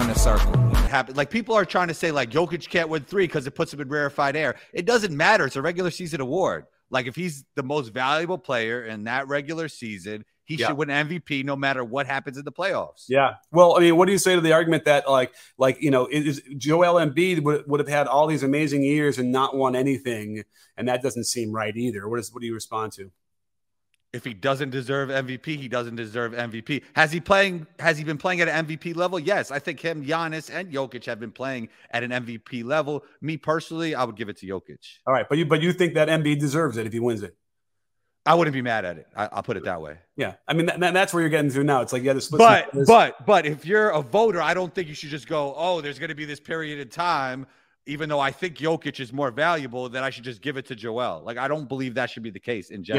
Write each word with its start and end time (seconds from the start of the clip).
win 0.00 0.08
the 0.08 0.18
circle. 0.18 0.56
Happen. 0.88 1.14
Like 1.14 1.30
people 1.30 1.54
are 1.54 1.64
trying 1.64 1.88
to 1.88 1.94
say 1.94 2.10
like 2.10 2.30
Jokic 2.30 2.68
can't 2.68 2.88
win 2.88 3.04
three 3.04 3.24
because 3.24 3.46
it 3.46 3.50
puts 3.54 3.72
him 3.72 3.80
in 3.80 3.88
rarefied 3.88 4.34
air. 4.34 4.56
It 4.72 4.86
doesn't 4.86 5.14
matter. 5.14 5.44
It's 5.44 5.56
a 5.56 5.62
regular 5.62 5.90
season 5.90 6.20
award. 6.20 6.64
Like 6.90 7.06
if 7.06 7.14
he's 7.14 7.44
the 7.54 7.62
most 7.62 7.92
valuable 7.92 8.38
player 8.38 8.84
in 8.84 9.04
that 9.04 9.28
regular 9.28 9.68
season, 9.68 10.24
he 10.44 10.56
yeah. 10.56 10.68
should 10.68 10.78
win 10.78 10.88
MVP 10.88 11.44
no 11.44 11.54
matter 11.54 11.84
what 11.84 12.06
happens 12.06 12.38
in 12.38 12.44
the 12.44 12.50
playoffs. 12.50 13.04
Yeah. 13.08 13.34
Well, 13.52 13.76
I 13.76 13.80
mean, 13.80 13.96
what 13.96 14.06
do 14.06 14.12
you 14.12 14.18
say 14.18 14.34
to 14.34 14.40
the 14.40 14.52
argument 14.52 14.86
that 14.86 15.08
like 15.08 15.34
like 15.58 15.80
you 15.82 15.90
know 15.90 16.08
is 16.10 16.42
Joel 16.56 16.94
Embiid 16.94 17.42
would, 17.42 17.68
would 17.68 17.80
have 17.80 17.88
had 17.88 18.06
all 18.06 18.26
these 18.26 18.42
amazing 18.42 18.82
years 18.82 19.18
and 19.18 19.30
not 19.30 19.54
won 19.54 19.76
anything, 19.76 20.44
and 20.78 20.88
that 20.88 21.02
doesn't 21.02 21.24
seem 21.24 21.52
right 21.52 21.76
either. 21.76 22.08
What 22.08 22.18
is 22.18 22.32
what 22.32 22.40
do 22.40 22.46
you 22.46 22.54
respond 22.54 22.92
to? 22.92 23.10
If 24.12 24.24
he 24.24 24.34
doesn't 24.34 24.70
deserve 24.70 25.08
MVP, 25.08 25.44
he 25.56 25.68
doesn't 25.68 25.96
deserve 25.96 26.32
MVP. 26.32 26.82
Has 26.94 27.12
he 27.12 27.20
playing? 27.20 27.66
Has 27.78 27.96
he 27.96 28.04
been 28.04 28.18
playing 28.18 28.40
at 28.40 28.48
an 28.48 28.66
MVP 28.66 28.96
level? 28.96 29.18
Yes, 29.18 29.50
I 29.50 29.58
think 29.58 29.80
him, 29.80 30.04
Giannis, 30.04 30.50
and 30.52 30.72
Jokic 30.72 31.04
have 31.06 31.20
been 31.20 31.30
playing 31.30 31.68
at 31.90 32.02
an 32.02 32.10
MVP 32.10 32.64
level. 32.64 33.04
Me 33.20 33.36
personally, 33.36 33.94
I 33.94 34.04
would 34.04 34.16
give 34.16 34.28
it 34.28 34.36
to 34.38 34.46
Jokic. 34.46 34.78
All 35.06 35.14
right, 35.14 35.28
but 35.28 35.38
you 35.38 35.46
but 35.46 35.60
you 35.60 35.72
think 35.72 35.94
that 35.94 36.08
Embiid 36.08 36.40
deserves 36.40 36.76
it 36.76 36.86
if 36.86 36.92
he 36.92 37.00
wins 37.00 37.22
it? 37.22 37.36
I 38.26 38.34
wouldn't 38.34 38.52
be 38.52 38.62
mad 38.62 38.84
at 38.84 38.98
it. 38.98 39.06
I, 39.16 39.28
will 39.34 39.42
put 39.42 39.56
it 39.56 39.64
that 39.64 39.80
way. 39.80 39.96
Yeah, 40.16 40.34
I 40.46 40.54
mean 40.54 40.66
that, 40.66 40.80
that's 40.80 41.14
where 41.14 41.22
you're 41.22 41.30
getting 41.30 41.50
to 41.52 41.64
now. 41.64 41.80
It's 41.80 41.92
like 41.92 42.02
yeah, 42.02 42.12
the 42.12 42.20
split. 42.20 42.38
But 42.38 42.86
but 42.86 43.26
but 43.26 43.46
if 43.46 43.64
you're 43.64 43.90
a 43.90 44.02
voter, 44.02 44.42
I 44.42 44.54
don't 44.54 44.74
think 44.74 44.88
you 44.88 44.94
should 44.94 45.10
just 45.10 45.28
go. 45.28 45.54
Oh, 45.56 45.80
there's 45.80 45.98
going 45.98 46.10
to 46.10 46.16
be 46.16 46.24
this 46.24 46.40
period 46.40 46.80
of 46.80 46.90
time 46.90 47.46
even 47.86 48.08
though 48.08 48.20
I 48.20 48.30
think 48.30 48.56
Jokic 48.56 49.00
is 49.00 49.12
more 49.12 49.30
valuable, 49.30 49.88
that 49.88 50.04
I 50.04 50.10
should 50.10 50.24
just 50.24 50.42
give 50.42 50.56
it 50.56 50.66
to 50.66 50.76
Joel. 50.76 51.22
Like 51.24 51.38
I 51.38 51.48
don't 51.48 51.68
believe 51.68 51.94
that 51.94 52.10
should 52.10 52.22
be 52.22 52.30
the 52.30 52.40
case 52.40 52.70
in 52.70 52.84
general. 52.84 52.98